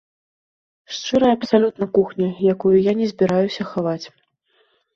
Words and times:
Шчырая 0.95 1.33
абсалютна 1.37 1.85
кухня, 1.99 2.27
якую 2.55 2.73
я 2.91 2.97
не 3.05 3.13
збіраюся 3.15 3.69
хаваць. 3.77 4.03